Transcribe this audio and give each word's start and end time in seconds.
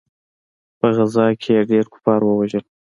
په 0.79 0.87
غزا 0.95 1.25
کښې 1.41 1.53
يې 1.57 1.67
ډېر 1.71 1.85
کفار 1.93 2.19
ووژل. 2.23 2.63